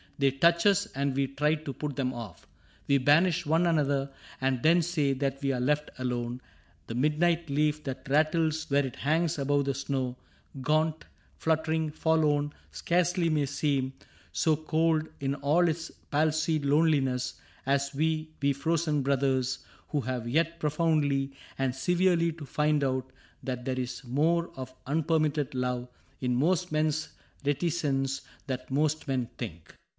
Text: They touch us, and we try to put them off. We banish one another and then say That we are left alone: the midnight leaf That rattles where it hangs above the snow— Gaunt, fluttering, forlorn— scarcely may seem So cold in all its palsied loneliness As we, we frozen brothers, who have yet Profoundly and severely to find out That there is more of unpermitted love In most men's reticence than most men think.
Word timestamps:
They 0.17 0.31
touch 0.31 0.65
us, 0.67 0.85
and 0.93 1.15
we 1.15 1.27
try 1.27 1.55
to 1.55 1.73
put 1.73 1.95
them 1.95 2.11
off. 2.13 2.47
We 2.87 2.99
banish 2.99 3.45
one 3.45 3.65
another 3.65 4.11
and 4.39 4.61
then 4.61 4.83
say 4.83 5.13
That 5.13 5.41
we 5.41 5.51
are 5.51 5.59
left 5.59 5.89
alone: 5.97 6.41
the 6.85 6.93
midnight 6.93 7.49
leaf 7.51 7.83
That 7.83 8.07
rattles 8.09 8.69
where 8.69 8.85
it 8.85 8.97
hangs 8.97 9.37
above 9.39 9.65
the 9.65 9.73
snow— 9.73 10.17
Gaunt, 10.61 11.05
fluttering, 11.37 11.91
forlorn— 11.91 12.53
scarcely 12.71 13.29
may 13.29 13.45
seem 13.47 13.93
So 14.31 14.55
cold 14.55 15.07
in 15.19 15.35
all 15.35 15.67
its 15.67 15.89
palsied 16.11 16.65
loneliness 16.65 17.35
As 17.67 17.93
we, 17.93 18.29
we 18.41 18.53
frozen 18.53 19.01
brothers, 19.01 19.59
who 19.89 20.01
have 20.01 20.27
yet 20.27 20.59
Profoundly 20.59 21.31
and 21.59 21.75
severely 21.75 22.31
to 22.33 22.45
find 22.45 22.83
out 22.83 23.11
That 23.43 23.65
there 23.65 23.79
is 23.79 24.03
more 24.03 24.51
of 24.55 24.73
unpermitted 24.85 25.53
love 25.55 25.87
In 26.19 26.35
most 26.35 26.71
men's 26.71 27.09
reticence 27.43 28.21
than 28.47 28.59
most 28.69 29.07
men 29.07 29.27
think. 29.37 29.75